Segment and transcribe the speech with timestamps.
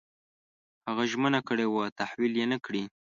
[0.87, 2.83] هغه ژمنه کړې وه تحویل یې نه کړې.